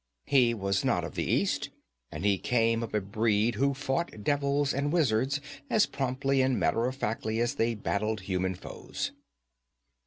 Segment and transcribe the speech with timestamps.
[0.25, 1.69] He was not of the East;
[2.11, 5.39] and he came of a breed who fought devils and wizards
[5.69, 9.11] as promptly and matter of factly as they battled human foes.